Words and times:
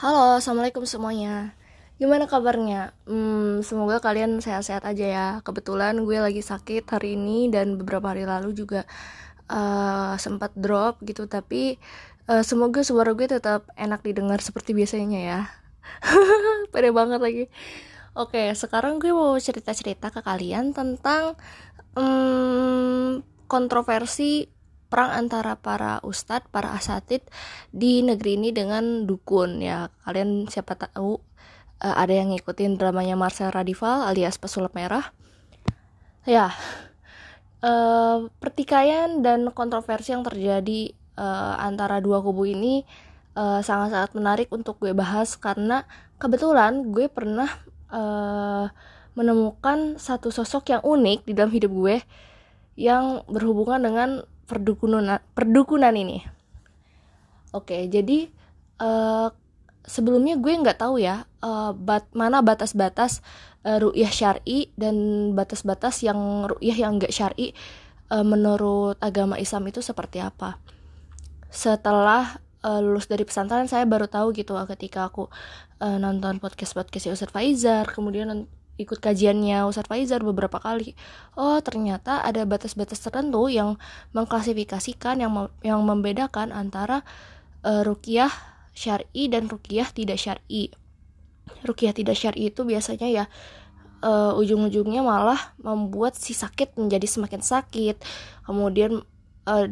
Halo, 0.00 0.40
assalamualaikum 0.40 0.88
semuanya. 0.88 1.52
Gimana 2.00 2.24
kabarnya? 2.24 2.96
Hmm, 3.04 3.60
semoga 3.60 4.00
kalian 4.00 4.40
sehat-sehat 4.40 4.88
aja 4.88 5.04
ya. 5.04 5.26
Kebetulan 5.44 5.92
gue 6.08 6.16
lagi 6.16 6.40
sakit 6.40 6.88
hari 6.88 7.20
ini 7.20 7.52
dan 7.52 7.76
beberapa 7.76 8.08
hari 8.08 8.24
lalu 8.24 8.56
juga 8.56 8.88
uh, 9.52 10.16
sempat 10.16 10.56
drop 10.56 11.04
gitu. 11.04 11.28
Tapi 11.28 11.76
uh, 12.32 12.40
semoga 12.40 12.80
suara 12.80 13.12
gue 13.12 13.28
tetap 13.28 13.68
enak 13.76 14.00
didengar 14.00 14.40
seperti 14.40 14.72
biasanya 14.72 15.20
ya. 15.20 15.40
Pada 16.72 16.88
banget 16.96 17.20
lagi. 17.20 17.44
Oke, 18.16 18.56
sekarang 18.56 19.04
gue 19.04 19.12
mau 19.12 19.36
cerita-cerita 19.36 20.08
ke 20.08 20.24
kalian 20.24 20.72
tentang 20.72 21.36
um, 21.92 23.20
kontroversi 23.52 24.48
perang 24.90 25.14
antara 25.14 25.54
para 25.54 26.02
ustadz, 26.02 26.50
para 26.50 26.74
asatid 26.74 27.22
di 27.70 28.02
negeri 28.02 28.34
ini 28.36 28.50
dengan 28.50 29.06
dukun 29.06 29.62
ya. 29.62 29.88
Kalian 30.02 30.50
siapa 30.50 30.74
tahu 30.74 31.22
uh, 31.80 31.96
ada 31.96 32.10
yang 32.10 32.34
ngikutin 32.34 32.74
dramanya 32.74 33.14
Marcel 33.14 33.54
Radival 33.54 34.04
alias 34.04 34.36
Pesulap 34.36 34.74
Merah. 34.74 35.14
Ya, 36.26 36.52
uh, 37.64 38.28
pertikaian 38.42 39.22
dan 39.24 39.48
kontroversi 39.54 40.12
yang 40.12 40.26
terjadi 40.26 40.92
uh, 41.16 41.56
antara 41.56 42.02
dua 42.02 42.20
kubu 42.20 42.44
ini 42.50 42.84
sangat-sangat 43.40 44.10
uh, 44.12 44.16
menarik 44.18 44.48
untuk 44.52 44.76
gue 44.82 44.92
bahas 44.92 45.38
karena 45.38 45.86
kebetulan 46.20 46.92
gue 46.92 47.08
pernah 47.08 47.48
uh, 47.88 48.68
menemukan 49.14 49.96
satu 49.96 50.28
sosok 50.28 50.76
yang 50.76 50.82
unik 50.84 51.24
di 51.24 51.32
dalam 51.32 51.48
hidup 51.54 51.72
gue 51.72 51.96
yang 52.80 53.22
berhubungan 53.30 53.80
dengan 53.80 54.10
perdukunan 54.50 55.22
perdukunan 55.30 55.94
ini. 55.94 56.26
Oke, 57.54 57.86
jadi 57.86 58.26
uh, 58.82 59.30
sebelumnya 59.86 60.34
gue 60.38 60.50
nggak 60.50 60.82
tahu 60.82 60.98
ya 60.98 61.26
uh, 61.42 61.70
bat, 61.70 62.10
mana 62.10 62.42
batas-batas 62.42 63.22
uh, 63.62 63.78
ru'yah 63.78 64.10
syari 64.10 64.74
dan 64.74 65.30
batas-batas 65.38 66.02
yang 66.02 66.50
ru'yah 66.50 66.76
yang 66.86 66.98
nggak 66.98 67.14
syari 67.14 67.54
uh, 68.10 68.26
menurut 68.26 68.98
agama 68.98 69.38
Islam 69.38 69.70
itu 69.70 69.78
seperti 69.82 70.18
apa. 70.18 70.58
Setelah 71.50 72.38
uh, 72.62 72.80
lulus 72.82 73.08
dari 73.10 73.26
pesantren 73.26 73.66
saya 73.66 73.86
baru 73.86 74.06
tahu 74.06 74.34
gitu 74.36 74.54
ketika 74.70 75.08
aku 75.08 75.26
uh, 75.82 75.96
nonton 75.98 76.38
podcast 76.38 76.76
podcast 76.76 77.10
Ustadz 77.10 77.34
Faizar 77.34 77.88
kemudian 77.90 78.46
ikut 78.82 78.98
kajiannya 78.98 79.68
Ustadz 79.68 79.88
Faizar 79.88 80.24
beberapa 80.24 80.56
kali. 80.56 80.96
Oh 81.36 81.60
ternyata 81.60 82.24
ada 82.24 82.42
batas-batas 82.48 83.00
tertentu 83.00 83.46
yang 83.52 83.76
mengklasifikasikan 84.16 85.20
yang 85.20 85.32
mem 85.32 85.46
yang 85.60 85.80
membedakan 85.84 86.50
antara 86.50 87.04
uh, 87.62 87.84
rukiah 87.84 88.32
syari 88.72 89.28
dan 89.28 89.46
rukiah 89.46 89.88
tidak 89.92 90.16
syari. 90.16 90.72
Rukiah 91.66 91.92
tidak 91.92 92.16
syari 92.16 92.48
itu 92.48 92.64
biasanya 92.64 93.08
ya 93.10 93.24
uh, 94.00 94.32
ujung-ujungnya 94.40 95.04
malah 95.04 95.52
membuat 95.60 96.16
si 96.16 96.32
sakit 96.32 96.80
menjadi 96.80 97.04
semakin 97.04 97.44
sakit. 97.44 97.96
Kemudian 98.48 99.04
uh, 99.46 99.66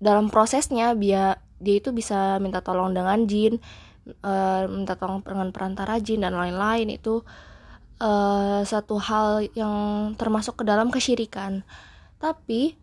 dalam 0.00 0.32
prosesnya 0.32 0.96
dia 0.96 1.42
dia 1.58 1.76
itu 1.82 1.90
bisa 1.90 2.38
minta 2.38 2.62
tolong 2.62 2.94
dengan 2.94 3.26
jin 3.26 3.58
uh, 4.22 4.64
minta 4.70 4.94
tolong 4.94 5.20
dengan 5.24 5.50
perantara 5.50 5.98
jin 6.00 6.24
dan 6.24 6.34
lain-lain 6.34 6.88
itu 6.88 7.22
uh, 8.02 8.62
satu 8.62 8.96
hal 8.98 9.46
yang 9.54 10.12
termasuk 10.18 10.62
ke 10.62 10.64
dalam 10.66 10.90
kesyirikan. 10.90 11.62
Tapi 12.18 12.74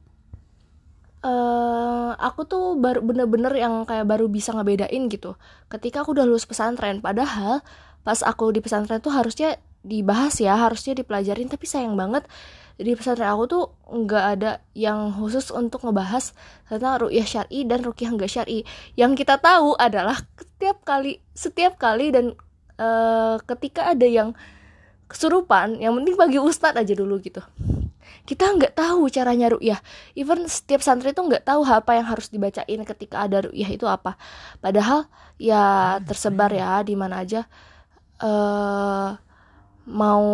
uh, 1.26 2.14
aku 2.16 2.48
tuh 2.48 2.66
baru 2.80 3.04
bener-bener 3.04 3.52
yang 3.58 3.84
kayak 3.84 4.08
baru 4.08 4.30
bisa 4.30 4.54
ngebedain 4.56 5.10
gitu. 5.12 5.36
Ketika 5.68 6.06
aku 6.06 6.16
udah 6.16 6.28
lulus 6.28 6.48
pesantren 6.48 7.02
padahal 7.02 7.66
pas 8.06 8.22
aku 8.22 8.54
di 8.54 8.62
pesantren 8.62 9.02
tuh 9.02 9.12
harusnya 9.12 9.58
dibahas 9.82 10.38
ya 10.40 10.56
harusnya 10.56 10.94
dipelajarin. 10.96 11.50
Tapi 11.50 11.66
sayang 11.66 11.98
banget 11.98 12.28
di 12.76 12.92
pesantren 12.92 13.32
aku 13.32 13.44
tuh 13.48 13.64
nggak 13.88 14.26
ada 14.40 14.52
yang 14.76 15.16
khusus 15.16 15.48
untuk 15.52 15.88
ngebahas 15.88 16.36
tentang 16.68 17.08
rukyah 17.08 17.28
syari 17.28 17.64
dan 17.64 17.80
rukyah 17.82 18.12
nggak 18.14 18.32
syari. 18.32 18.68
Yang 19.00 19.26
kita 19.26 19.40
tahu 19.40 19.76
adalah 19.80 20.20
setiap 20.36 20.84
kali 20.84 21.20
setiap 21.36 21.80
kali 21.80 22.12
dan 22.12 22.36
uh, 22.80 23.40
ketika 23.44 23.92
ada 23.92 24.08
yang 24.08 24.36
kesurupan 25.06 25.78
yang 25.78 25.94
penting 26.02 26.16
bagi 26.18 26.38
ustadz 26.42 26.82
aja 26.82 26.94
dulu 26.98 27.22
gitu. 27.22 27.42
Kita 28.26 28.58
nggak 28.58 28.74
tahu 28.74 29.06
caranya 29.14 29.54
rukyah 29.54 29.78
even 30.18 30.50
setiap 30.50 30.82
santri 30.82 31.14
itu 31.14 31.22
nggak 31.22 31.46
tahu 31.46 31.62
apa 31.62 31.94
yang 31.94 32.10
harus 32.10 32.34
dibacain 32.34 32.82
ketika 32.82 33.26
ada 33.26 33.46
rukyah 33.46 33.70
itu 33.70 33.86
apa. 33.86 34.18
Padahal 34.58 35.06
ya 35.38 35.98
tersebar 36.02 36.50
ya 36.50 36.82
di 36.82 36.98
mana 36.98 37.22
aja. 37.22 37.46
Uh, 38.18 39.14
mau 39.86 40.26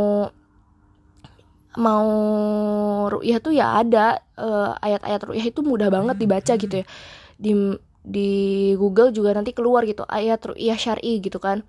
mau 1.75 2.07
rukyah 3.11 3.39
tuh 3.43 3.53
ya 3.55 3.75
ada. 3.83 4.23
Uh, 4.39 4.71
ayat-ayat 4.79 5.21
rukyah 5.27 5.45
itu 5.51 5.59
mudah 5.59 5.91
banget 5.91 6.15
dibaca 6.15 6.53
gitu 6.55 6.75
ya. 6.79 6.85
Di 7.35 7.51
di 8.01 8.31
Google 8.79 9.13
juga 9.13 9.35
nanti 9.35 9.53
keluar 9.53 9.85
gitu 9.85 10.07
ayat 10.09 10.41
rukyah 10.41 10.79
syari 10.79 11.21
gitu 11.21 11.37
kan 11.37 11.61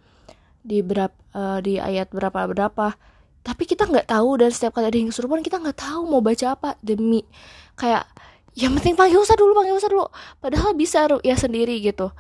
di 0.63 0.81
berapa 0.81 1.15
uh, 1.35 1.59
di 1.61 1.79
ayat 1.79 2.11
berapa 2.11 2.47
berapa. 2.51 2.95
Tapi 3.43 3.63
kita 3.67 3.91
nggak 3.91 4.07
tahu 4.07 4.39
dan 4.39 4.55
setiap 4.55 4.79
kali 4.79 4.87
ada 4.87 4.99
yang 4.99 5.11
kesurupan 5.11 5.43
kita 5.43 5.59
nggak 5.59 5.79
tahu 5.79 6.07
mau 6.07 6.23
baca 6.23 6.55
apa. 6.55 6.79
Demi 6.81 7.27
kayak 7.75 8.07
yang 8.55 8.73
penting 8.79 8.95
panggil 8.95 9.19
usah 9.19 9.35
dulu 9.35 9.53
panggil 9.59 9.75
usah 9.77 9.91
dulu. 9.91 10.07
Padahal 10.39 10.73
bisa 10.79 11.11
ya 11.27 11.35
sendiri 11.35 11.83
gitu. 11.83 12.15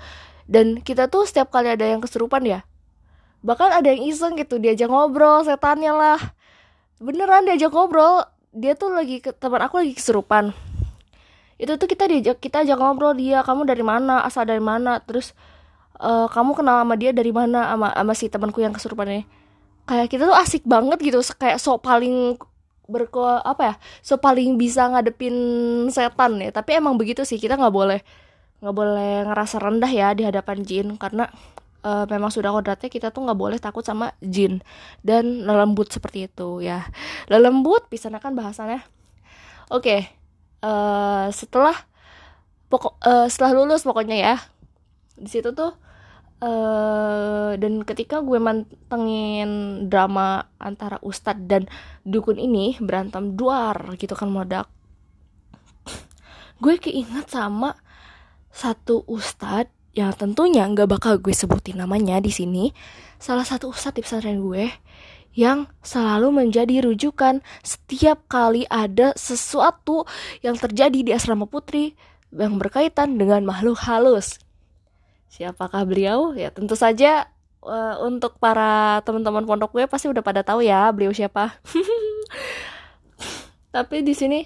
Dan 0.51 0.83
kita 0.83 1.07
tuh 1.07 1.25
setiap 1.25 1.55
kali 1.55 1.71
ada 1.71 1.87
yang 1.87 2.03
kesurupan 2.03 2.43
ya 2.43 2.67
bahkan 3.43 3.75
ada 3.75 3.91
yang 3.91 4.07
iseng 4.07 4.39
gitu 4.39 4.57
diajak 4.63 4.89
ngobrol 4.89 5.43
setannya 5.43 5.93
lah. 5.93 6.21
Beneran 7.03 7.51
diajak 7.51 7.75
ngobrol 7.75 8.23
dia 8.55 8.79
tuh 8.79 8.95
lagi 8.95 9.19
ke 9.19 9.35
teman 9.35 9.61
aku 9.67 9.83
lagi 9.83 9.93
kesurupan. 9.99 10.55
Itu 11.59 11.75
tuh 11.79 11.91
kita 11.91 12.07
diajak 12.07 12.39
kita 12.39 12.63
ajak 12.63 12.79
ngobrol 12.79 13.19
dia 13.19 13.43
kamu 13.43 13.67
dari 13.67 13.83
mana? 13.83 14.23
Asal 14.23 14.47
dari 14.47 14.63
mana? 14.63 15.03
Terus 15.03 15.35
uh, 16.03 16.27
kamu 16.29 16.59
kenal 16.59 16.83
sama 16.83 16.95
dia 16.99 17.15
dari 17.15 17.31
mana? 17.31 17.71
Sama 17.71 17.89
sama 17.95 18.13
si 18.19 18.27
temanku 18.27 18.59
yang 18.59 18.75
kesurupan 18.75 19.23
kayak 19.83 20.09
kita 20.11 20.31
tuh 20.31 20.37
asik 20.39 20.63
banget 20.63 20.99
gitu 21.03 21.19
kayak 21.35 21.59
so 21.59 21.75
paling 21.75 22.39
berko 22.87 23.41
apa 23.43 23.63
ya 23.63 23.75
so 24.05 24.15
paling 24.19 24.59
bisa 24.59 24.87
ngadepin 24.91 25.35
setan 25.89 26.39
ya. 26.43 26.51
Tapi 26.51 26.79
emang 26.79 26.99
begitu 26.99 27.23
sih 27.23 27.39
kita 27.39 27.57
nggak 27.59 27.75
boleh 27.75 28.01
nggak 28.63 28.75
boleh 28.75 29.27
ngerasa 29.27 29.59
rendah 29.59 29.91
ya 29.91 30.15
di 30.15 30.23
hadapan 30.27 30.63
jin. 30.63 30.95
Karena 30.99 31.27
uh, 31.87 32.05
memang 32.07 32.31
sudah 32.31 32.51
kodratnya 32.55 32.91
kita 32.91 33.11
tuh 33.11 33.27
nggak 33.27 33.39
boleh 33.39 33.59
takut 33.59 33.83
sama 33.87 34.15
jin. 34.23 34.63
Dan 35.03 35.47
lembut 35.47 35.91
seperti 35.91 36.31
itu 36.31 36.63
ya. 36.63 36.87
Lembut 37.31 37.87
bisa 37.91 38.11
kan 38.19 38.35
bahasannya. 38.35 38.83
Oke 39.73 39.89
okay. 39.89 40.01
uh, 40.61 40.69
eh, 40.69 41.27
setelah 41.33 41.73
pokok 42.69 43.01
uh, 43.01 43.27
setelah 43.31 43.63
lulus 43.63 43.83
pokoknya 43.87 44.17
ya. 44.19 44.37
Di 45.17 45.31
situ 45.31 45.55
tuh 45.55 45.92
Uh, 46.43 47.55
dan 47.55 47.87
ketika 47.87 48.19
gue 48.19 48.43
mantengin 48.43 49.87
drama 49.87 50.51
antara 50.59 50.99
Ustadz 50.99 51.47
dan 51.47 51.71
dukun 52.03 52.35
ini 52.35 52.75
berantem 52.83 53.39
duar 53.39 53.95
gitu 53.95 54.19
kan 54.19 54.27
meledak. 54.27 54.67
Gue 56.59 56.83
keinget 56.83 57.31
sama 57.31 57.79
satu 58.51 59.07
Ustadz 59.07 59.71
yang 59.95 60.11
tentunya 60.19 60.67
nggak 60.67 60.91
bakal 60.91 61.23
gue 61.23 61.31
sebutin 61.31 61.79
namanya 61.79 62.19
di 62.19 62.35
sini. 62.35 62.75
Salah 63.23 63.47
satu 63.47 63.71
Ustadz 63.71 63.95
di 63.95 64.03
pesantren 64.03 64.43
gue 64.43 64.67
yang 65.39 65.71
selalu 65.79 66.43
menjadi 66.43 66.83
rujukan 66.83 67.39
setiap 67.63 68.27
kali 68.27 68.67
ada 68.67 69.15
sesuatu 69.15 70.11
yang 70.43 70.59
terjadi 70.59 71.07
di 71.07 71.11
asrama 71.15 71.47
putri 71.47 71.95
yang 72.35 72.59
berkaitan 72.59 73.15
dengan 73.15 73.47
makhluk 73.47 73.79
halus 73.87 74.43
Siapakah 75.33 75.89
beliau? 75.89 76.37
Ya 76.37 76.53
tentu 76.53 76.77
saja 76.77 77.25
uh, 77.65 77.97
untuk 78.05 78.37
para 78.37 79.01
teman-teman 79.09 79.49
pondok 79.49 79.73
gue 79.73 79.89
pasti 79.89 80.13
udah 80.13 80.21
pada 80.21 80.45
tahu 80.45 80.61
ya 80.61 80.93
beliau 80.93 81.17
siapa. 81.17 81.57
Tapi 83.75 84.05
di 84.05 84.13
sini 84.13 84.45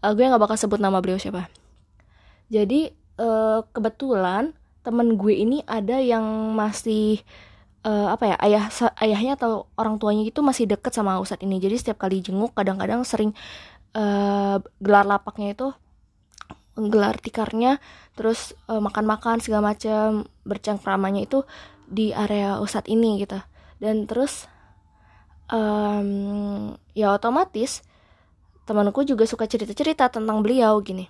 uh, 0.00 0.16
gue 0.16 0.24
nggak 0.24 0.40
bakal 0.40 0.56
sebut 0.56 0.80
nama 0.80 1.04
beliau 1.04 1.20
siapa. 1.20 1.52
Jadi 2.48 2.88
uh, 3.20 3.68
kebetulan 3.76 4.56
temen 4.80 5.20
gue 5.20 5.36
ini 5.36 5.60
ada 5.68 6.00
yang 6.00 6.24
masih 6.56 7.20
uh, 7.84 8.16
apa 8.16 8.32
ya 8.32 8.36
ayah 8.48 8.64
ayahnya 9.04 9.36
atau 9.36 9.68
orang 9.76 10.00
tuanya 10.00 10.24
itu 10.24 10.40
masih 10.40 10.64
deket 10.64 10.96
sama 10.96 11.20
ustadz 11.20 11.44
ini. 11.44 11.60
Jadi 11.60 11.76
setiap 11.76 12.00
kali 12.00 12.24
jenguk 12.24 12.56
kadang-kadang 12.56 13.04
sering 13.04 13.36
uh, 13.92 14.56
gelar 14.80 15.04
lapaknya 15.04 15.52
itu 15.52 15.68
gelar 16.74 17.18
tikarnya 17.22 17.78
terus 18.18 18.54
uh, 18.66 18.82
makan-makan 18.82 19.38
segala 19.38 19.74
macam 19.74 20.26
bercengkramanya 20.42 21.26
itu 21.26 21.46
di 21.86 22.10
area 22.10 22.58
ustadz 22.58 22.90
ini 22.90 23.22
gitu. 23.22 23.38
Dan 23.78 24.06
terus 24.10 24.46
um, 25.50 26.74
ya 26.96 27.14
otomatis 27.14 27.82
temanku 28.64 29.04
juga 29.04 29.28
suka 29.28 29.46
cerita-cerita 29.46 30.10
tentang 30.10 30.42
beliau 30.42 30.80
gini. 30.82 31.06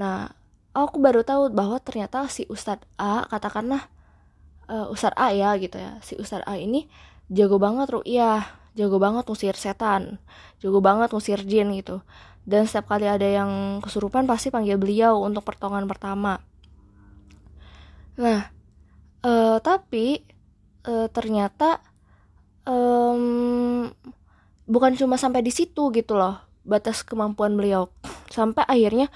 Nah 0.00 0.30
aku 0.74 0.98
baru 0.98 1.22
tahu 1.22 1.54
bahwa 1.54 1.78
ternyata 1.78 2.26
si 2.26 2.46
ustadz 2.50 2.86
A 2.98 3.26
katakanlah 3.30 3.86
uh, 4.66 4.90
Ustadz 4.90 5.18
A 5.18 5.30
ya 5.30 5.54
gitu 5.60 5.76
ya. 5.78 6.00
Si 6.00 6.16
Ustadz 6.18 6.48
A 6.48 6.56
ini 6.56 6.88
jago 7.32 7.56
banget 7.56 7.88
ru'yah 7.92 8.44
jago 8.74 8.98
banget 8.98 9.24
ngusir 9.30 9.56
setan 9.56 10.18
jago 10.58 10.82
banget 10.82 11.14
ngusir 11.14 11.40
jin 11.46 11.72
gitu 11.72 12.02
dan 12.44 12.68
setiap 12.68 12.92
kali 12.92 13.08
ada 13.08 13.24
yang 13.24 13.80
kesurupan 13.80 14.28
pasti 14.28 14.52
panggil 14.52 14.76
beliau 14.76 15.20
untuk 15.24 15.44
pertolongan 15.48 15.88
pertama. 15.88 16.40
Nah 18.20 18.40
uh, 19.24 19.58
tapi 19.64 20.20
uh, 20.84 21.08
ternyata 21.08 21.80
um, 22.68 23.88
bukan 24.68 24.92
cuma 24.96 25.16
sampai 25.16 25.40
di 25.40 25.52
situ 25.52 25.88
gitu 25.92 26.16
loh 26.16 26.40
batas 26.64 27.04
kemampuan 27.04 27.56
beliau. 27.56 27.88
Sampai 28.28 28.64
akhirnya 28.68 29.08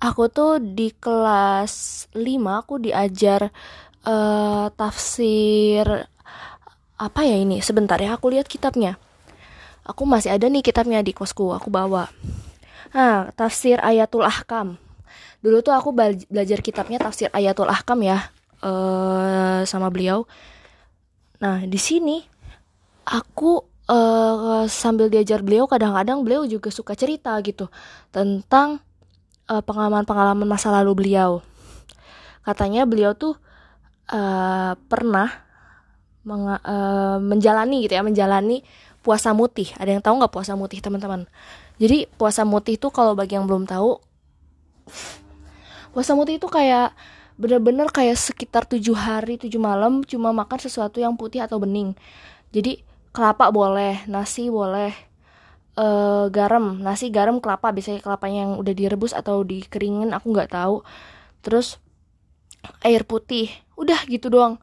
aku 0.00 0.28
tuh 0.32 0.60
di 0.60 0.92
kelas 0.92 2.06
5 2.12 2.60
aku 2.60 2.80
diajar 2.80 3.52
uh, 4.08 4.68
tafsir 4.72 5.84
apa 6.96 7.20
ya 7.24 7.36
ini? 7.36 7.60
Sebentar 7.64 8.00
ya 8.00 8.16
aku 8.16 8.32
lihat 8.32 8.48
kitabnya. 8.48 9.00
Aku 9.84 10.08
masih 10.08 10.32
ada 10.32 10.48
nih 10.48 10.64
kitabnya 10.64 11.04
di 11.04 11.12
kosku 11.12 11.52
aku 11.52 11.68
bawa 11.68 12.08
nah 12.90 13.30
tafsir 13.32 13.78
ayatul 13.80 14.26
ahkam. 14.26 14.76
Dulu 15.44 15.60
tuh 15.60 15.76
aku 15.76 15.92
belajar 15.94 16.58
kitabnya 16.64 17.00
tafsir 17.00 17.28
ayatul 17.32 17.68
ahkam 17.68 18.00
ya 18.00 18.32
uh, 18.64 19.60
sama 19.68 19.92
beliau. 19.92 20.24
Nah 21.40 21.64
di 21.68 21.76
sini 21.76 22.24
aku 23.04 23.60
uh, 23.88 24.64
sambil 24.66 25.12
diajar 25.12 25.44
beliau 25.44 25.68
kadang-kadang 25.68 26.24
beliau 26.24 26.48
juga 26.48 26.72
suka 26.72 26.96
cerita 26.96 27.36
gitu 27.44 27.68
tentang 28.08 28.80
pengalaman-pengalaman 29.44 30.48
uh, 30.48 30.52
masa 30.56 30.72
lalu 30.72 31.04
beliau. 31.04 31.44
Katanya 32.40 32.88
beliau 32.88 33.12
tuh 33.12 33.36
uh, 34.08 34.72
pernah 34.88 35.28
menga, 36.24 36.56
uh, 36.64 37.20
menjalani 37.20 37.84
gitu 37.84 38.00
ya 38.00 38.04
menjalani 38.04 38.64
puasa 39.04 39.36
mutih. 39.36 39.68
Ada 39.76 40.00
yang 40.00 40.02
tahu 40.04 40.16
nggak 40.16 40.32
puasa 40.32 40.56
mutih 40.56 40.80
teman-teman 40.80 41.28
jadi 41.78 42.06
puasa 42.18 42.46
mutih 42.46 42.78
itu 42.78 42.88
kalau 42.94 43.18
bagi 43.18 43.34
yang 43.34 43.46
belum 43.46 43.66
tahu 43.66 43.98
puasa 45.94 46.18
mutih 46.18 46.42
itu 46.42 46.50
kayak 46.50 46.90
bener-bener 47.34 47.90
kayak 47.90 48.14
sekitar 48.14 48.62
tujuh 48.66 48.94
hari 48.94 49.38
tujuh 49.38 49.58
malam 49.58 50.06
cuma 50.06 50.30
makan 50.30 50.58
sesuatu 50.58 51.02
yang 51.02 51.18
putih 51.18 51.42
atau 51.42 51.58
bening. 51.58 51.98
Jadi 52.54 52.82
kelapa 53.10 53.50
boleh 53.50 54.06
nasi 54.06 54.50
boleh 54.50 54.94
uh, 55.78 56.30
garam 56.30 56.78
nasi 56.78 57.10
garam 57.10 57.42
kelapa. 57.42 57.74
Biasanya 57.74 58.02
kelapanya 58.02 58.46
yang 58.46 58.52
udah 58.58 58.74
direbus 58.74 59.14
atau 59.14 59.42
dikeringin 59.42 60.14
aku 60.14 60.30
nggak 60.30 60.54
tahu. 60.54 60.86
Terus 61.42 61.82
air 62.86 63.02
putih 63.02 63.50
udah 63.74 64.06
gitu 64.06 64.30
doang. 64.30 64.62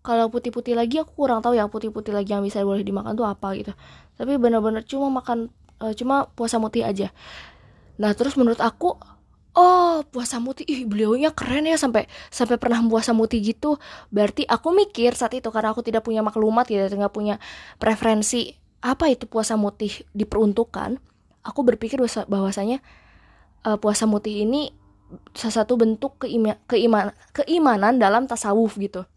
Kalau 0.00 0.32
putih-putih 0.32 0.72
lagi 0.72 1.04
aku 1.04 1.12
kurang 1.12 1.44
tahu 1.44 1.52
ya 1.52 1.68
putih-putih 1.68 2.16
lagi 2.16 2.32
yang 2.32 2.40
bisa 2.40 2.64
boleh 2.64 2.80
dimakan 2.80 3.12
tuh 3.12 3.28
apa 3.28 3.52
gitu. 3.60 3.76
Tapi 4.16 4.40
bener-bener 4.40 4.80
cuma 4.88 5.12
makan 5.12 5.52
uh, 5.82 5.92
cuma 5.94 6.30
puasa 6.34 6.60
mutih 6.62 6.86
aja. 6.86 7.10
Nah 7.98 8.14
terus 8.14 8.38
menurut 8.38 8.60
aku 8.62 8.94
oh 9.58 10.06
puasa 10.06 10.38
mutih 10.38 10.62
ih 10.68 10.86
beliaunya 10.86 11.34
keren 11.34 11.66
ya 11.66 11.74
sampai 11.74 12.06
sampai 12.30 12.60
pernah 12.60 12.78
puasa 12.86 13.10
mutih 13.16 13.42
gitu. 13.42 13.80
Berarti 14.14 14.46
aku 14.46 14.70
mikir 14.74 15.18
saat 15.18 15.34
itu 15.34 15.50
karena 15.50 15.74
aku 15.74 15.82
tidak 15.82 16.06
punya 16.06 16.22
maklumat 16.22 16.70
ya 16.70 16.86
tidak 16.86 17.10
punya 17.10 17.42
preferensi 17.82 18.54
apa 18.78 19.10
itu 19.10 19.26
puasa 19.26 19.58
mutih 19.58 20.06
diperuntukkan 20.14 21.02
aku 21.48 21.64
berpikir 21.64 21.96
bahwasanya 22.28 22.84
uh, 23.64 23.80
puasa 23.80 24.04
mutih 24.04 24.44
ini 24.44 24.76
salah 25.32 25.64
satu 25.64 25.80
bentuk 25.80 26.20
keima 26.20 26.60
keiman 26.68 27.16
keimanan 27.32 27.96
dalam 27.96 28.28
tasawuf 28.28 28.76
gitu. 28.76 29.08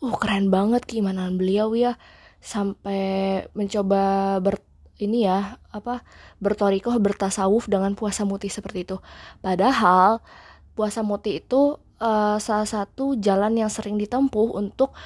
Uh 0.00 0.16
keren 0.16 0.48
banget 0.48 0.88
keimanan 0.88 1.36
beliau 1.36 1.76
ya. 1.76 2.00
Sampai 2.40 3.44
mencoba 3.52 4.38
ber 4.40 4.60
ini 4.96 5.28
ya 5.28 5.60
apa 5.70 6.00
bertorikoh 6.40 6.96
bertasawuf 6.96 7.68
dengan 7.68 7.92
puasa 7.92 8.24
mutih 8.24 8.48
seperti 8.48 8.88
itu. 8.88 8.96
Padahal 9.44 10.24
puasa 10.72 11.04
mutih 11.04 11.44
itu 11.44 11.76
uh, 12.00 12.36
salah 12.40 12.68
satu 12.68 13.16
jalan 13.20 13.56
yang 13.56 13.68
sering 13.72 14.00
ditempuh 14.00 14.56
untuk 14.56 14.96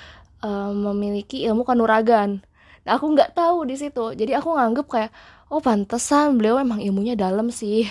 uh, 0.46 0.70
memiliki 0.70 1.42
ilmu 1.46 1.66
kanuragan. 1.66 2.42
Nah, 2.86 2.96
aku 2.96 3.12
nggak 3.12 3.34
tahu 3.36 3.68
di 3.68 3.76
situ. 3.76 4.14
Jadi 4.14 4.32
aku 4.34 4.56
nganggep 4.56 4.86
kayak 4.86 5.10
oh 5.50 5.60
pantesan 5.60 6.38
beliau 6.38 6.62
emang 6.62 6.78
ilmunya 6.78 7.18
dalam 7.18 7.50
sih. 7.50 7.86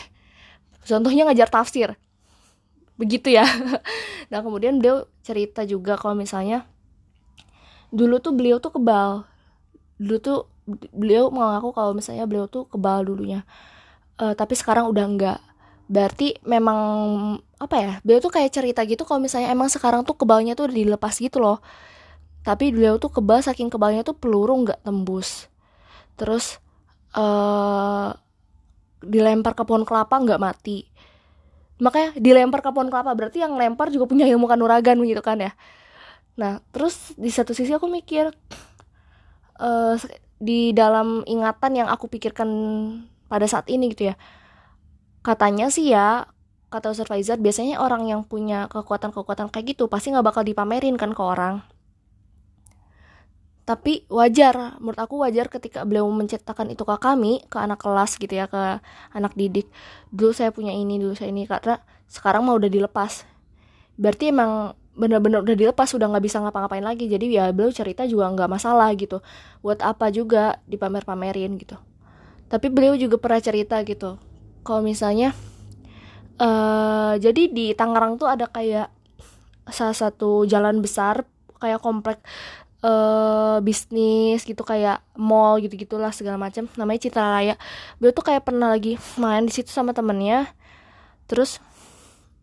Contohnya 0.87 1.27
ngajar 1.27 1.51
tafsir 1.51 1.99
begitu 2.99 3.31
ya 3.31 3.47
nah 4.31 4.43
kemudian 4.43 4.83
beliau 4.83 5.07
cerita 5.23 5.63
juga 5.63 5.95
kalau 5.95 6.19
misalnya 6.19 6.67
dulu 7.95 8.19
tuh 8.19 8.35
beliau 8.35 8.59
tuh 8.59 8.75
kebal 8.75 9.23
dulu 9.95 10.17
tuh 10.19 10.39
beliau 10.93 11.33
mengaku 11.33 11.73
kalau 11.73 11.91
misalnya 11.97 12.25
beliau 12.29 12.45
tuh 12.45 12.69
kebal 12.69 13.05
dulunya. 13.05 13.43
Uh, 14.19 14.35
tapi 14.35 14.53
sekarang 14.53 14.91
udah 14.91 15.05
enggak 15.07 15.39
berarti 15.89 16.37
memang 16.45 16.79
apa 17.57 17.75
ya 17.81 17.91
beliau 18.05 18.21
tuh 18.21 18.29
kayak 18.29 18.53
cerita 18.53 18.85
gitu 18.85 19.09
kalau 19.09 19.17
misalnya 19.17 19.49
emang 19.49 19.73
sekarang 19.73 20.05
tuh 20.05 20.13
kebalnya 20.13 20.53
tuh 20.53 20.69
dilepas 20.69 21.17
gitu 21.17 21.41
loh. 21.41 21.59
Tapi 22.45 22.71
beliau 22.71 23.01
tuh 23.01 23.09
kebal 23.11 23.41
saking 23.41 23.67
kebalnya 23.73 24.05
tuh 24.05 24.15
peluru 24.15 24.53
nggak 24.63 24.85
tembus. 24.85 25.49
Terus 26.15 26.61
uh, 27.17 28.13
dilempar 29.01 29.57
ke 29.57 29.65
pohon 29.65 29.83
kelapa 29.83 30.13
nggak 30.13 30.39
mati. 30.39 30.85
Makanya 31.81 32.15
dilempar 32.21 32.61
ke 32.61 32.69
pohon 32.69 32.93
kelapa 32.93 33.11
berarti 33.17 33.41
yang 33.41 33.57
lempar 33.57 33.89
juga 33.89 34.05
punya 34.05 34.29
ilmu 34.29 34.45
kanuragan 34.45 35.01
gitu 35.03 35.25
kan 35.25 35.41
ya. 35.41 35.51
Nah 36.37 36.61
terus 36.69 37.17
di 37.17 37.33
satu 37.33 37.57
sisi 37.57 37.73
aku 37.73 37.89
mikir 37.89 38.29
uh, 39.57 39.95
di 40.39 40.71
dalam 40.71 41.21
ingatan 41.27 41.83
yang 41.83 41.87
aku 41.91 42.07
pikirkan 42.07 42.49
pada 43.27 43.45
saat 43.45 43.67
ini 43.67 43.91
gitu 43.91 44.09
ya. 44.11 44.15
Katanya 45.21 45.67
sih 45.67 45.91
ya 45.91 46.31
kata 46.69 46.93
Faizat 46.93 47.41
biasanya 47.41 47.81
orang 47.81 48.05
yang 48.05 48.21
punya 48.23 48.69
kekuatan-kekuatan 48.69 49.49
kayak 49.49 49.75
gitu 49.75 49.89
pasti 49.89 50.13
nggak 50.13 50.25
bakal 50.25 50.43
dipamerin 50.47 50.95
kan 50.95 51.11
ke 51.11 51.21
orang. 51.21 51.65
Tapi 53.67 54.09
wajar 54.09 54.81
menurut 54.81 54.97
aku 54.97 55.21
wajar 55.21 55.45
ketika 55.45 55.85
beliau 55.85 56.09
menceritakan 56.09 56.73
itu 56.73 56.81
ke 56.81 56.95
kami 56.97 57.45
ke 57.45 57.57
anak 57.61 57.77
kelas 57.77 58.17
gitu 58.17 58.33
ya 58.33 58.49
ke 58.49 58.81
anak 59.13 59.37
didik. 59.37 59.69
Dulu 60.09 60.33
saya 60.33 60.49
punya 60.49 60.73
ini 60.73 60.97
dulu 60.97 61.13
saya 61.13 61.29
ini 61.29 61.45
karena 61.45 61.77
sekarang 62.09 62.49
mau 62.49 62.57
udah 62.57 62.69
dilepas. 62.69 63.29
Berarti 63.93 64.33
emang 64.33 64.73
bener-bener 64.99 65.39
udah 65.39 65.55
dilepas 65.55 65.87
udah 65.95 66.11
nggak 66.11 66.25
bisa 66.27 66.43
ngapa-ngapain 66.43 66.83
lagi. 66.83 67.07
Jadi 67.07 67.39
ya 67.39 67.55
beliau 67.55 67.71
cerita 67.71 68.03
juga 68.03 68.27
nggak 68.35 68.49
masalah 68.51 68.91
gitu. 68.99 69.23
Buat 69.63 69.79
apa 69.79 70.11
juga 70.11 70.59
dipamer-pamerin 70.67 71.55
gitu. 71.55 71.79
Tapi 72.51 72.67
beliau 72.67 72.99
juga 72.99 73.15
pernah 73.15 73.39
cerita 73.39 73.79
gitu. 73.87 74.19
Kalau 74.67 74.83
misalnya 74.83 75.31
uh, 76.43 77.15
jadi 77.15 77.47
di 77.47 77.71
Tangerang 77.71 78.19
tuh 78.19 78.27
ada 78.27 78.51
kayak 78.51 78.91
salah 79.71 79.95
satu 79.95 80.43
jalan 80.43 80.83
besar 80.83 81.23
kayak 81.61 81.79
komplek 81.79 82.19
uh, 82.83 83.59
bisnis 83.63 84.43
gitu 84.43 84.65
kayak 84.65 85.03
mall 85.15 85.59
gitu 85.61 85.75
gitulah 85.77 86.11
segala 86.11 86.35
macam 86.35 86.67
namanya 86.75 87.07
Citra 87.07 87.23
Raya. 87.23 87.55
Beliau 88.03 88.11
tuh 88.11 88.25
kayak 88.27 88.43
pernah 88.43 88.75
lagi 88.75 88.99
main 89.15 89.47
di 89.47 89.53
situ 89.55 89.71
sama 89.71 89.95
temennya. 89.95 90.51
Terus 91.29 91.61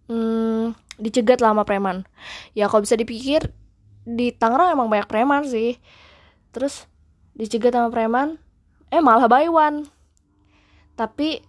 hmm, 0.08 0.85
dicegat 0.96 1.44
lah 1.44 1.52
sama 1.52 1.64
preman. 1.68 2.08
Ya 2.52 2.68
kalau 2.68 2.84
bisa 2.84 2.96
dipikir 2.96 3.52
di 4.06 4.30
Tangerang 4.32 4.76
emang 4.76 4.88
banyak 4.88 5.08
preman 5.08 5.44
sih. 5.48 5.78
Terus 6.52 6.88
dicegat 7.36 7.76
sama 7.76 7.92
preman 7.92 8.40
eh 8.88 9.02
malah 9.02 9.28
buy 9.28 9.50
one 9.50 9.90
tapi 10.96 11.44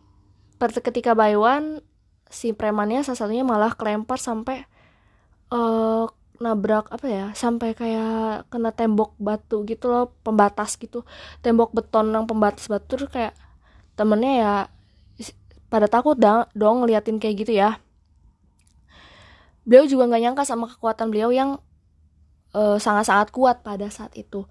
ketika 0.60 1.16
buy 1.16 1.40
one 1.40 1.80
si 2.28 2.52
premannya 2.52 3.08
salah 3.08 3.24
satunya 3.24 3.48
malah 3.48 3.72
kelempar 3.72 4.20
sampai 4.20 4.68
uh, 5.56 6.12
nabrak 6.38 6.92
apa 6.92 7.08
ya 7.08 7.26
sampai 7.34 7.72
kayak 7.74 8.52
kena 8.52 8.76
tembok 8.76 9.16
batu 9.18 9.64
gitu 9.64 9.88
loh 9.88 10.14
pembatas 10.22 10.76
gitu. 10.76 11.08
Tembok 11.40 11.72
beton 11.72 12.12
yang 12.12 12.28
pembatas 12.28 12.68
batu 12.68 13.00
kayak 13.08 13.34
temennya 13.96 14.34
ya 14.38 14.54
pada 15.72 15.88
takut 15.88 16.20
dong, 16.20 16.46
dong 16.54 16.84
ngeliatin 16.84 17.18
kayak 17.18 17.48
gitu 17.48 17.58
ya 17.58 17.80
beliau 19.68 19.84
juga 19.84 20.08
nggak 20.08 20.22
nyangka 20.24 20.44
sama 20.48 20.72
kekuatan 20.72 21.12
beliau 21.12 21.30
yang 21.36 21.60
sangat 22.56 23.06
sangat-sangat 23.06 23.30
kuat 23.30 23.62
pada 23.62 23.86
saat 23.92 24.16
itu. 24.18 24.50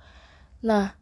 Nah 0.62 0.94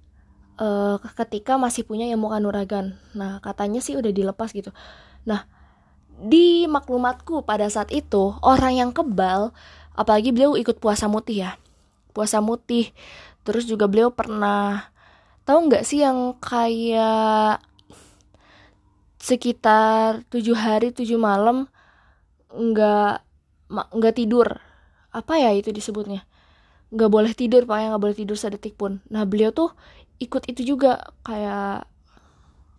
uh, 0.57 0.97
ketika 1.19 1.61
masih 1.61 1.85
punya 1.85 2.09
ilmu 2.09 2.33
kanuragan. 2.33 2.97
Nah 3.13 3.43
katanya 3.45 3.85
sih 3.85 3.99
udah 3.99 4.09
dilepas 4.09 4.55
gitu. 4.55 4.73
Nah 5.29 5.45
di 6.15 6.71
maklumatku 6.71 7.43
pada 7.43 7.67
saat 7.67 7.91
itu 7.91 8.39
orang 8.39 8.79
yang 8.79 8.91
kebal 8.95 9.51
apalagi 9.99 10.31
beliau 10.31 10.55
ikut 10.55 10.79
puasa 10.79 11.11
mutih 11.11 11.51
ya 11.51 11.51
puasa 12.15 12.39
mutih 12.39 12.95
terus 13.43 13.67
juga 13.67 13.91
beliau 13.91 14.15
pernah 14.15 14.95
tahu 15.43 15.67
nggak 15.67 15.83
sih 15.83 16.07
yang 16.07 16.39
kayak 16.39 17.59
sekitar 19.19 20.23
tujuh 20.31 20.55
hari 20.55 20.95
tujuh 20.95 21.19
malam 21.19 21.67
nggak 22.55 23.24
nggak 23.75 24.15
tidur. 24.17 24.63
Apa 25.15 25.39
ya 25.39 25.51
itu 25.55 25.71
disebutnya? 25.71 26.27
Nggak 26.95 27.11
boleh 27.11 27.33
tidur 27.35 27.67
pokoknya 27.67 27.95
nggak 27.95 28.03
boleh 28.03 28.17
tidur 28.17 28.37
sedetik 28.39 28.79
pun. 28.79 29.03
Nah 29.11 29.27
beliau 29.27 29.51
tuh 29.51 29.75
ikut 30.23 30.47
itu 30.47 30.75
juga 30.75 31.15
kayak 31.27 31.87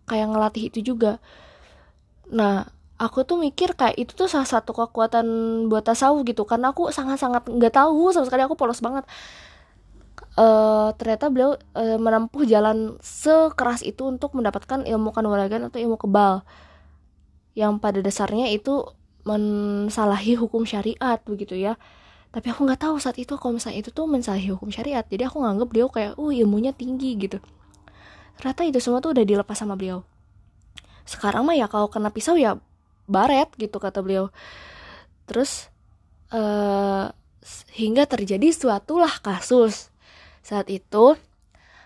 kayak 0.08 0.28
ngelatih 0.32 0.64
itu 0.72 0.80
juga. 0.96 1.20
Nah 2.32 2.70
aku 2.96 3.28
tuh 3.28 3.36
mikir 3.36 3.76
kayak 3.76 4.00
itu 4.00 4.12
tuh 4.16 4.32
salah 4.32 4.48
satu 4.48 4.72
kekuatan 4.72 5.26
buat 5.68 5.84
tasawuf 5.84 6.24
gitu 6.24 6.48
karena 6.48 6.72
aku 6.72 6.88
sangat-sangat 6.96 7.52
nggak 7.52 7.74
tahu 7.76 8.16
sama 8.16 8.26
sekali 8.28 8.44
aku 8.48 8.56
polos 8.56 8.80
banget. 8.80 9.04
Uh, 10.36 10.92
ternyata 11.00 11.32
beliau 11.32 11.56
uh, 11.76 12.00
menempuh 12.00 12.44
jalan 12.44 13.00
sekeras 13.00 13.84
itu 13.84 14.04
untuk 14.04 14.36
mendapatkan 14.36 14.84
ilmu 14.84 15.12
kanuragan 15.12 15.68
atau 15.68 15.80
ilmu 15.80 16.00
kebal. 16.00 16.44
Yang 17.56 17.80
pada 17.80 18.00
dasarnya 18.04 18.52
itu 18.52 18.84
mensalahi 19.26 20.38
hukum 20.38 20.64
syariat 20.64 21.20
begitu 21.26 21.58
ya. 21.58 21.76
Tapi 22.32 22.52
aku 22.52 22.68
nggak 22.68 22.82
tahu 22.86 22.96
saat 23.02 23.18
itu 23.18 23.34
kalau 23.40 23.58
misalnya 23.58 23.82
itu 23.82 23.90
tuh 23.90 24.06
mensalahi 24.06 24.54
hukum 24.54 24.70
syariat. 24.70 25.04
Jadi 25.04 25.26
aku 25.26 25.42
nganggep 25.42 25.68
beliau 25.68 25.88
kayak 25.90 26.16
uh 26.16 26.32
ilmunya 26.32 26.72
tinggi 26.72 27.18
gitu. 27.18 27.42
Ternyata 28.38 28.62
itu 28.68 28.80
semua 28.80 29.02
tuh 29.02 29.18
udah 29.18 29.26
dilepas 29.26 29.58
sama 29.58 29.74
beliau. 29.74 30.06
Sekarang 31.04 31.48
mah 31.48 31.58
ya 31.58 31.66
kalau 31.66 31.90
kena 31.90 32.14
pisau 32.14 32.38
ya 32.38 32.60
baret 33.10 33.50
gitu 33.58 33.82
kata 33.82 34.06
beliau. 34.06 34.30
Terus 35.26 35.74
uh, 36.30 37.10
hingga 37.74 38.04
terjadi 38.06 38.52
suatulah 38.54 39.22
kasus. 39.24 39.90
Saat 40.46 40.70
itu 40.70 41.18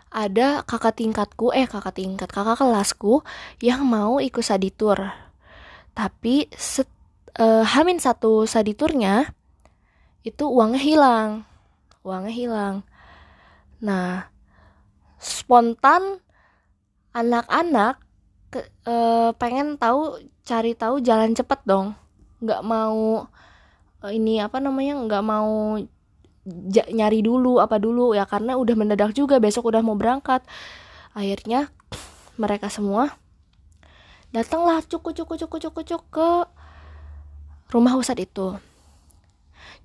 ada 0.09 0.65
kakak 0.65 0.97
tingkatku 0.97 1.53
eh 1.53 1.69
kakak 1.69 2.01
tingkat 2.01 2.27
kakak 2.33 2.57
kelasku 2.57 3.21
yang 3.61 3.85
mau 3.85 4.17
ikut 4.17 4.41
saditur 4.41 5.29
tapi 5.99 6.47
set, 6.55 6.87
uh, 7.37 7.63
hamin 7.65 8.01
satu 8.01 8.49
saditurnya 8.49 9.35
itu 10.25 10.47
uangnya 10.49 10.81
hilang. 10.81 11.29
Uangnya 12.01 12.33
hilang. 12.33 12.75
Nah 13.83 14.31
spontan 15.19 16.23
anak-anak 17.11 17.99
ke, 18.49 18.65
uh, 18.87 19.35
pengen 19.35 19.75
tahu 19.77 20.17
cari 20.41 20.73
tahu 20.73 21.03
jalan 21.03 21.35
cepet 21.37 21.59
dong. 21.67 21.93
Nggak 22.41 22.61
mau 22.65 23.27
uh, 24.01 24.11
ini 24.11 24.41
apa 24.41 24.57
namanya 24.57 24.97
nggak 24.97 25.23
mau 25.25 25.77
nyari 26.89 27.19
dulu 27.21 27.61
apa 27.61 27.77
dulu. 27.77 28.17
Ya 28.17 28.25
karena 28.25 28.57
udah 28.57 28.73
mendadak 28.73 29.13
juga 29.13 29.37
besok 29.37 29.69
udah 29.69 29.85
mau 29.85 29.93
berangkat. 29.93 30.41
Akhirnya 31.13 31.69
mereka 32.39 32.71
semua 32.71 33.19
datanglah 34.29 34.79
cukup 34.85 35.11
cukup 35.17 35.35
cukup 35.41 35.59
cukup 35.59 35.83
cukup 35.83 36.03
ke 36.13 36.29
rumah 37.69 37.95
ustadz 37.95 38.25
itu 38.25 38.57